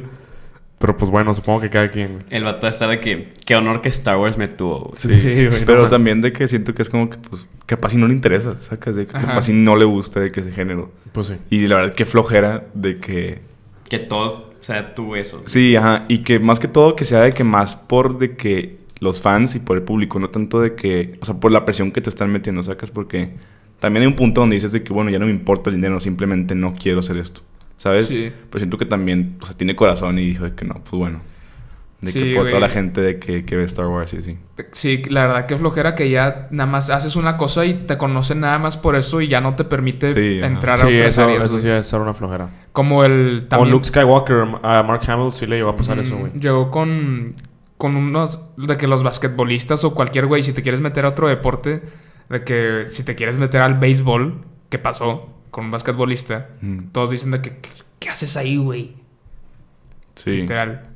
[0.79, 2.19] Pero pues bueno, supongo que cada quien.
[2.29, 3.27] El vato está de que...
[3.45, 4.93] Qué honor que Star Wars me tuvo, güey.
[4.95, 7.97] Sí, Sí, güey, pero también de que siento que es como que, pues, capaz si
[7.97, 9.27] no le interesa, sacas de que Ajá.
[9.27, 10.91] capaz si no le gusta de que ese género.
[11.11, 11.35] Pues sí.
[11.49, 13.41] Y la verdad, que flojera de que.
[13.89, 15.37] Que todo sea tú eso.
[15.37, 15.47] güey.
[15.47, 16.05] Sí, ajá.
[16.07, 19.55] Y que más que todo que sea de que más por de que los fans
[19.55, 21.17] y por el público, no tanto de que.
[21.21, 23.31] O sea, por la presión que te están metiendo, sacas, porque
[23.79, 25.99] también hay un punto donde dices de que, bueno, ya no me importa el dinero,
[25.99, 27.41] simplemente no quiero hacer esto.
[27.79, 28.07] ¿Sabes?
[28.07, 28.29] Sí.
[28.49, 31.21] Pero siento que también, o sea, tiene corazón y dijo de que no, pues bueno.
[32.01, 34.37] De Sí, que por toda la gente de que, que ve Star Wars y así.
[34.73, 38.41] Sí, la verdad que flojera que ya nada más haces una cosa y te conocen
[38.41, 41.23] nada más por eso y ya no te permite Sí, entrar a Sí, otras eso,
[41.23, 41.45] áreas.
[41.45, 42.49] eso sí ser una flojera.
[42.73, 46.15] Como el O también Luke Skywalker, a Mark Hamill sí le llegó a pasar eso,
[46.15, 46.31] Mm, güey.
[46.39, 47.33] Llegó con,
[47.77, 51.27] con unos de que los basquetbolistas o cualquier güey, si te quieres meter a otro
[51.27, 51.81] deporte,
[52.29, 56.49] de que si te quieres meter al béisbol, ¿qué pasó con un basquetbolista?
[56.61, 58.95] Mm, Todos dicen de que, ¿qué, qué haces ahí, güey?
[60.15, 60.31] Sí.
[60.31, 60.87] Literal.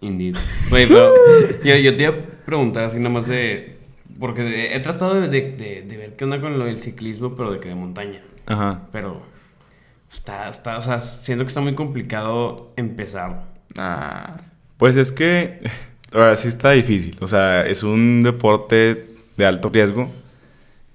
[0.00, 0.36] Indeed.
[0.70, 1.12] Güey, pero
[1.64, 3.78] yo, yo te iba a preguntar así nada más de...
[4.18, 7.52] Porque he tratado de, de- de- de ver qué onda con lo del ciclismo, pero
[7.52, 8.20] de que de montaña.
[8.46, 8.88] Ajá.
[8.92, 9.22] Pero
[10.12, 13.46] está, está, o sea, siento que está muy complicado empezar.
[13.78, 14.36] Ah,
[14.76, 15.60] Pues es que.
[16.12, 17.16] Ahora sí está difícil.
[17.20, 19.06] O sea, es un deporte
[19.38, 20.10] de alto riesgo.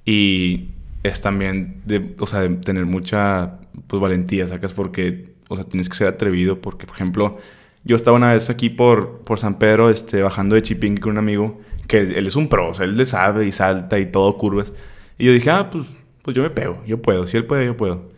[0.03, 0.71] Y
[1.07, 5.87] es también de, o sea, de tener mucha pues, valentía, sacas, porque, o sea, tienes
[5.87, 6.61] que ser atrevido.
[6.61, 7.37] Porque, por ejemplo,
[7.83, 11.17] yo estaba una vez aquí por, por San Pedro, este, bajando de Chipinque con un
[11.19, 14.35] amigo, que él es un pro, o sea, él le sabe y salta y todo
[14.37, 14.73] curvas.
[15.17, 17.27] Y yo dije, ah, pues, pues yo me pego, yo puedo.
[17.27, 18.11] Si él puede, yo puedo.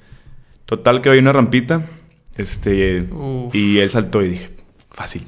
[0.65, 1.85] Total, que había una rampita,
[2.37, 3.53] este, Uf.
[3.53, 4.49] y él saltó y dije,
[4.91, 5.27] fácil.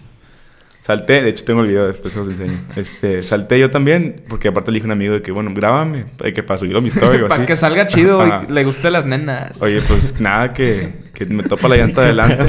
[0.90, 2.58] Salté, de hecho tengo el video, después se los enseño.
[2.76, 6.06] Este, salté yo también, porque aparte le dije a un amigo de que, bueno, grábame,
[6.18, 7.28] de que para subirlo a mi o así.
[7.28, 9.62] Para que salga chido y le gusten las nenas.
[9.62, 12.48] Oye, pues nada, que, que me topa la llanta adelante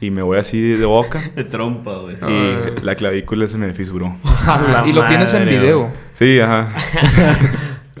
[0.00, 2.16] y me voy así de boca De trompa, güey.
[2.20, 2.62] Ah.
[2.76, 4.12] y la clavícula se me fisuró.
[4.24, 5.92] A y lo tienes en video.
[6.14, 6.68] Sí, ajá.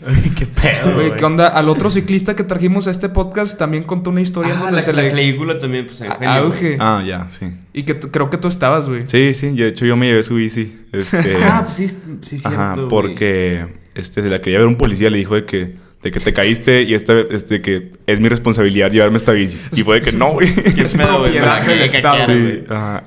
[0.06, 1.16] Ay, qué pedo, Güey.
[1.16, 1.48] ¿qué onda?
[1.48, 4.82] Al otro ciclista que trajimos a este podcast también contó una historia Ah, donde la,
[4.82, 6.76] se la le clavícula también, pues, en a- auge.
[6.80, 7.46] Ah, ya, sí.
[7.72, 9.02] Y que creo que tú estabas, güey.
[9.06, 10.80] Sí, sí, de hecho yo me llevé su bici.
[10.92, 15.10] Este, Ah, pues sí, sí, cierto, Ajá, porque este, se la quería ver un policía,
[15.10, 18.90] le dijo de que, de que te caíste y este, este, que es mi responsabilidad
[18.90, 19.58] llevarme esta bici.
[19.72, 20.52] Y fue de que no, güey.
[20.54, 21.38] ¿Qué pedo, güey?
[21.38, 22.62] propiedad que- que-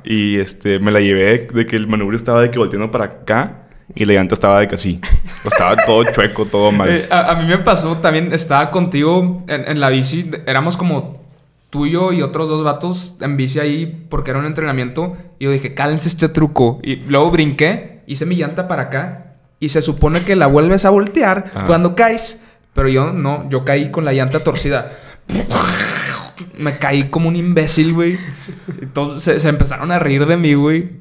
[0.06, 0.10] Sí.
[0.10, 3.65] Y este, me la llevé de que el manubrio estaba de que volteando para acá
[3.94, 5.00] y la llanta estaba de que así.
[5.46, 6.90] Estaba todo chueco, todo mal.
[6.90, 11.24] Eh, a, a mí me pasó también, estaba contigo en, en la bici, éramos como
[11.76, 15.18] tú y otros dos vatos en bici ahí porque era un entrenamiento.
[15.40, 16.80] Y yo dije, cálense este truco.
[16.82, 20.90] Y luego brinqué, hice mi llanta para acá y se supone que la vuelves a
[20.90, 21.68] voltear Ajá.
[21.68, 22.42] cuando caes.
[22.74, 24.92] Pero yo no, yo caí con la llanta torcida.
[26.58, 28.18] Me caí como un imbécil, güey.
[28.94, 30.92] Todos se, se empezaron a reír de mí, güey.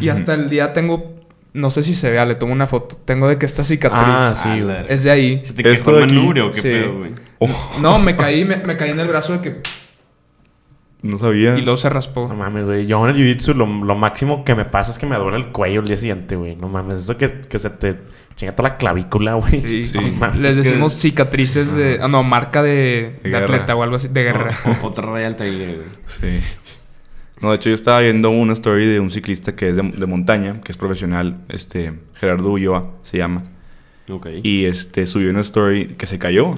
[0.00, 1.17] Y hasta el día tengo,
[1.54, 2.96] no sé si se vea, le tomo una foto.
[3.04, 4.86] Tengo de que esta cicatriz Ah, Ah, sí, la güey.
[4.88, 5.42] es de ahí.
[5.44, 6.62] ¿Se te Esto quejó de manubrio o qué sí.
[6.62, 7.10] pedo, güey?
[7.38, 7.48] Oh,
[7.80, 9.60] No, me caí, me, me caí en el brazo de que...
[11.02, 11.56] no sabía.
[11.56, 12.26] Y luego se raspó.
[12.28, 12.86] No mames, güey.
[12.86, 15.46] Yo en el jiu-jitsu lo, lo máximo que me pasa es que me duele el
[15.52, 16.56] cuello el día siguiente, güey.
[16.56, 16.96] No mames.
[17.04, 17.98] Eso que, que se te
[18.36, 19.58] chinga toda la clavícula, güey.
[19.58, 19.98] Sí, Sí.
[19.98, 20.38] No mames.
[20.38, 21.98] Les que- decimos cicatrices de...
[22.02, 24.08] ah, no, marca de, De atleta o algo así.
[24.08, 24.56] De guerra.
[24.82, 25.88] O- otra raya al tigre, güey.
[26.06, 26.56] Sí.
[27.40, 30.06] No, de hecho yo estaba viendo una story de un ciclista que es de, de
[30.06, 33.44] montaña, que es profesional, este, Gerardo Ulloa se llama.
[34.10, 34.26] Ok.
[34.42, 36.54] Y este subió una story que se cayó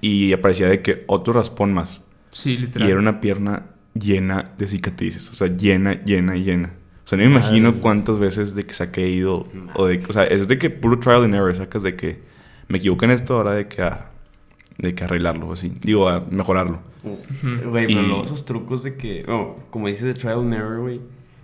[0.00, 2.02] y aparecía de que otro raspón más.
[2.30, 2.88] Sí, Y literal.
[2.90, 6.72] era una pierna llena de cicatrices, o sea, llena, llena, llena.
[7.04, 10.12] O sea, no me imagino cuántas veces de que se ha caído o de, o
[10.12, 12.20] sea, es de que puro trial and error, sacas de que
[12.68, 14.10] me equivoqué en esto, ahora de que a,
[14.78, 16.80] de que arreglarlo, así, digo, a mejorarlo.
[17.02, 20.80] Güey, pero Y- luego esos trucos de que, oh, como dices de trial and error,
[20.80, 21.00] güey,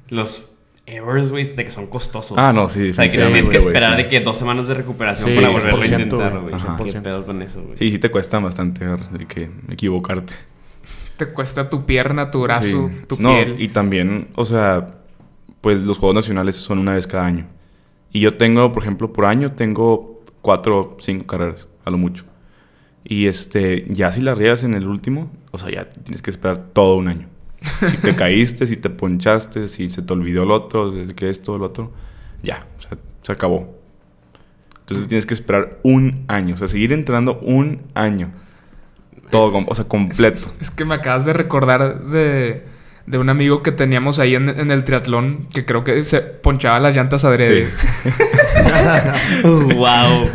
[0.08, 0.48] los
[0.86, 2.36] errors, güey, de que son costosos.
[2.36, 4.02] Ah, no, sí, O sea, que tienes que esperar sí.
[4.02, 6.92] de que dos semanas de recuperación Sí, para volverlo a 100%, intentar, güey.
[6.92, 7.78] ¿Qué pedo con eso, güey?
[7.78, 10.34] Sí, sí te cuesta bastante de que equivocarte.
[11.16, 13.00] Te cuesta tu pierna, tu brazo, Sí.
[13.06, 13.60] tu no, piel.
[13.60, 14.96] y también, o sea,
[15.60, 17.46] pues los Juegos Nacionales son una vez cada año.
[18.12, 22.24] Y yo tengo, por ejemplo, por año tengo cuatro o cinco carreras, a lo mucho.
[23.04, 26.68] Y este, ya si la riegas en el último, o sea, ya tienes que esperar
[26.72, 27.28] todo un año.
[27.86, 31.56] Si te caíste, si te ponchaste, si se te olvidó el otro, de que esto,
[31.56, 31.92] el otro,
[32.42, 33.78] ya, o sea, se acabó.
[34.80, 38.32] Entonces tienes que esperar un año, o sea, seguir entrenando un año.
[39.30, 40.52] Todo, o sea, completo.
[40.60, 42.64] Es que me acabas de recordar de,
[43.06, 46.78] de un amigo que teníamos ahí en, en el triatlón que creo que se ponchaba
[46.78, 47.68] las llantas adrede.
[47.68, 48.10] Sí.
[49.74, 50.28] wow.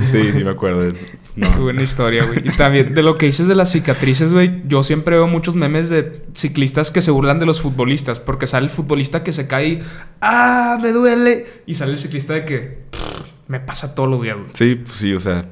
[0.00, 0.92] Sí, sí, me acuerdo.
[1.36, 1.52] No.
[1.52, 2.38] Qué buena historia, güey.
[2.44, 4.62] Y también de lo que dices de las cicatrices, güey.
[4.66, 8.20] Yo siempre veo muchos memes de ciclistas que se burlan de los futbolistas.
[8.20, 9.78] Porque sale el futbolista que se cae y...
[10.20, 10.78] ¡Ah!
[10.80, 11.46] ¡Me duele!
[11.66, 12.58] Y sale el ciclista de que...
[12.90, 14.48] "Pff, Me pasa todos los días, güey.
[14.52, 15.46] Sí, pues sí, o sea,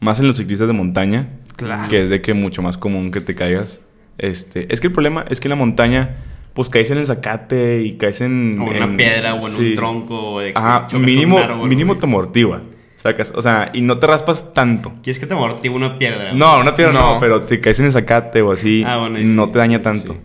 [0.00, 1.88] más en los ciclistas de montaña, Claro.
[1.88, 3.80] que es de que mucho más común que te caigas.
[4.18, 6.16] Este, es que el problema es que en la montaña,
[6.54, 8.56] pues caes en el zacate y caes en.
[8.60, 9.68] O en una en- piedra o en sí.
[9.70, 10.32] un tronco.
[10.34, 12.62] O de que Ajá, mínimo, un árbol, mínimo te amortigua.
[12.96, 14.92] Sacas, o sea, y no te raspas tanto.
[15.02, 16.32] ¿Quieres que te amortigue una piedra?
[16.32, 17.20] No, una piedra no, No.
[17.20, 20.14] pero si caes en el zacate o así, Ah, bueno, no sí, te daña tanto.
[20.14, 20.18] sí.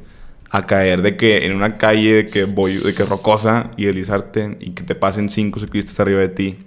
[0.54, 4.58] A caer de que en una calle de que voy, de que rocosa y deslizarte
[4.60, 6.58] y que te pasen cinco ciclistas arriba de ti.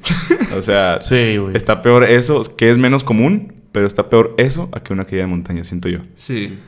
[0.56, 4.80] O sea, Sí, está peor eso, que es menos común, pero está peor eso a
[4.80, 5.98] que una caída de montaña, siento yo.
[6.16, 6.58] Sí.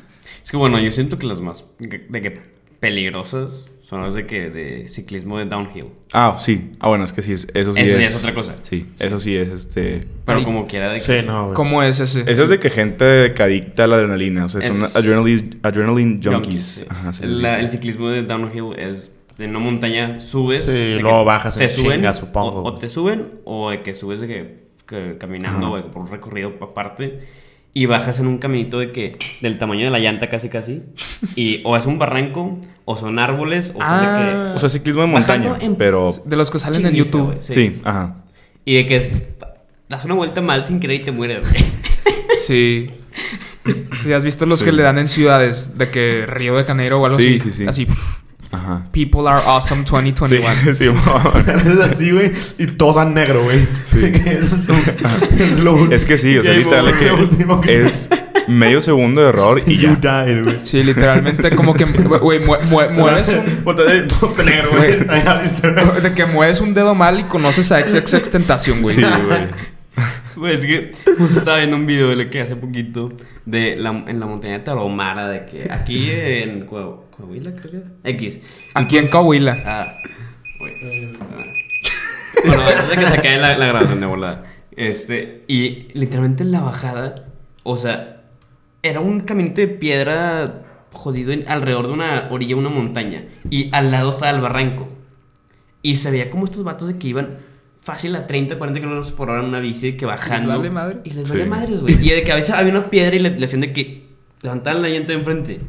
[0.44, 2.38] Es que bueno, yo siento que las más de que
[2.81, 5.85] peligrosas son las de que de ciclismo de downhill.
[6.12, 6.72] Ah, sí.
[6.81, 8.11] Ah, bueno, es que sí, es, eso sí Eso es.
[8.11, 8.57] es otra cosa.
[8.62, 10.09] Sí, eso sí es este.
[10.25, 11.55] Pero como quiera de que Sí, no, güey.
[11.55, 12.25] ¿Cómo es ese?
[12.27, 14.46] Eso es de que gente que adicta a la adrenalina.
[14.46, 16.33] O sea, son Es- adrenaline, adrenaline junkies.
[16.35, 16.85] junkies, sí.
[16.88, 20.64] Ajá, La- el ciclismo de downhill es en una montaña subes.
[20.64, 22.62] Sí, de que luego bajas te en suben, chinga, supongo.
[22.62, 25.87] O, o te suben o de que subes de que, que caminando Ajá.
[25.87, 27.20] o por un recorrido aparte
[27.79, 30.83] y bajas en un caminito de que del tamaño de la llanta casi casi
[31.35, 34.53] y o es un barranco o son árboles o son de Ah.
[34.57, 35.57] O sea, ciclismo de montaña.
[35.61, 36.09] en- Pero.
[36.25, 37.37] De los que salen en YouTube.
[37.43, 37.79] Sí.
[37.85, 38.17] ajá.
[38.65, 39.11] Y de que es-
[39.91, 41.41] das una vuelta mal sin querer y te mueres.
[41.47, 41.65] güey.
[42.47, 42.91] Sí.
[44.03, 44.65] Sí, has visto los Sí.
[44.65, 47.51] que le dan en ciudades de que Río de Janeiro o algo Sí, así.
[47.51, 47.67] sí, sí.
[47.67, 47.85] Así.
[47.85, 48.23] pff,
[48.57, 48.87] Ajá.
[48.92, 50.75] People are awesome Sí, 2021.
[50.75, 51.33] sí, mo-
[51.73, 52.33] es así, güey.
[52.59, 53.66] Y todos a negro, güey.
[53.85, 54.12] Sí.
[54.27, 55.92] Eso es, lo, es lo.
[55.92, 58.09] Es que sí, o sea, literal último que es
[58.49, 60.25] medio segundo de error y You ya.
[60.25, 60.57] died, güey.
[60.62, 63.64] Sí, literalmente como que, güey, mue- mue- mueves un...
[63.64, 63.83] Ponte
[64.45, 64.99] negro, güey.
[66.03, 68.95] De que mueves un dedo mal y conoces a XX Tentación, güey.
[68.97, 69.40] Sí, güey.
[70.37, 73.12] Güey, es que justo estaba viendo un video de que hace poquito
[73.47, 77.77] de la, en la montaña de Tarahumara, de que aquí en Coahu- Coahuila, creo que
[77.79, 78.15] es.
[78.35, 78.41] X.
[78.75, 79.57] Aquí en Coahuila.
[79.65, 79.99] Ah,
[80.59, 80.75] güey.
[82.45, 84.45] Bueno, antes de que se cae la, la grabación de volada.
[84.73, 87.15] Este, y literalmente en la bajada,
[87.63, 88.23] o sea,
[88.83, 93.25] era un caminito de piedra jodido en- alrededor de una orilla de una montaña.
[93.51, 94.89] Y al lado estaba el barranco.
[95.83, 97.39] Y se veía como estos vatos de que iban
[97.87, 100.49] fácil a 30, 40 kilómetros por hora en una bici, que bajando.
[100.59, 100.99] vale madre?
[101.05, 101.33] Y les Sí.
[101.33, 101.94] vale madres, güey.
[102.05, 104.03] Y de que a veces había una piedra y le, le hacían de que
[104.42, 105.61] levantaban la llanta de enfrente.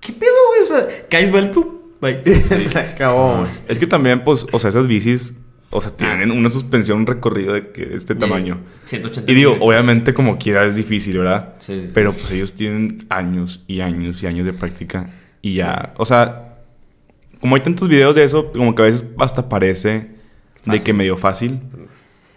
[0.00, 0.62] ¿Qué pedo, güey?
[0.62, 1.66] O sea, caes mal, pum,
[2.00, 2.22] bye.
[2.42, 3.50] Se acabó, güey.
[3.66, 5.34] Es que también, pues, o sea, esas bicis,
[5.70, 8.60] o sea, tienen una suspensión, un recorrido de, que, de este tamaño.
[8.86, 11.54] 180 Y digo, obviamente como quiera es difícil, ¿verdad?
[11.58, 11.92] Sí, sí, sí.
[11.92, 15.10] Pero pues ellos tienen años y años y años de práctica.
[15.42, 16.56] Y ya, o sea,
[17.40, 20.16] como hay tantos videos de eso, como que a veces hasta parece
[20.70, 21.60] de que medio fácil.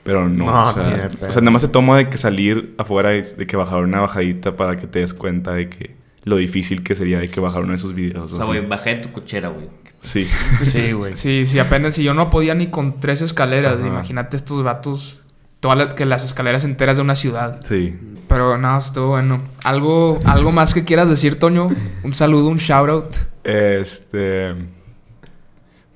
[0.04, 3.16] Pero no, No, o, sea, o sea, nada más se toma de que salir afuera
[3.16, 6.84] y de que bajar una bajadita para que te des cuenta de que lo difícil
[6.84, 8.32] que sería de que bajar uno de esos videos.
[8.32, 9.70] O o sea, güey, bajé de tu cochera, güey.
[10.02, 10.28] Sí.
[10.64, 11.16] Sí, güey.
[11.16, 13.78] Sí, sí, apenas si yo no podía ni con tres escaleras.
[13.78, 13.88] Ajá.
[13.88, 15.20] Imagínate estos vatos.
[15.60, 17.60] Todas las, que las escaleras enteras de una ciudad.
[17.64, 17.96] Sí.
[18.28, 19.42] Pero no, estuvo bueno.
[19.64, 21.68] ¿Algo, algo más que quieras decir, Toño?
[22.04, 23.16] Un saludo, un shout out.
[23.44, 24.56] Este.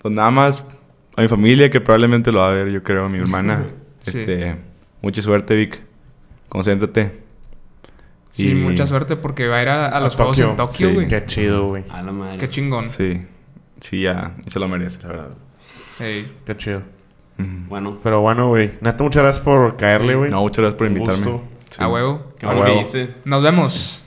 [0.04, 0.64] Pues nada más
[1.18, 3.66] a mi familia, que probablemente lo va a ver, yo creo, a mi hermana.
[4.06, 4.20] Sí.
[4.20, 4.56] Este.
[5.02, 5.82] Mucha suerte, Vic.
[6.48, 7.12] Concéntrate.
[8.32, 10.52] Sí, Y- mucha suerte porque va a ir a, a los A juegos Tokio.
[10.52, 10.94] en Tokio, Sí.
[10.94, 11.08] güey.
[11.08, 11.84] Qué chido, güey.
[11.90, 12.38] A la madre.
[12.38, 12.90] Qué chingón.
[12.90, 13.26] Sí.
[13.80, 14.34] Sí, ya.
[14.46, 15.30] Se lo merece, la verdad.
[16.00, 16.32] Ey.
[16.46, 16.84] Qué chido.
[17.38, 18.74] Bueno, Pero bueno, güey.
[18.82, 20.18] Neta, muchas gracias por caerle, Sí.
[20.20, 20.30] güey.
[20.32, 21.32] No, muchas gracias por Un invitarme.
[21.32, 21.48] gusto.
[21.70, 21.78] Sí.
[21.84, 22.34] A huevo.
[22.38, 23.10] qué bueno que hice.
[23.26, 24.04] Nos vemos.